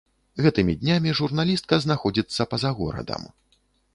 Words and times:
Гэтымі 0.43 0.73
днямі 0.83 1.11
журналістка 1.19 1.79
знаходзіцца 1.85 2.47
па-за 2.53 2.69
горадам. 2.79 3.21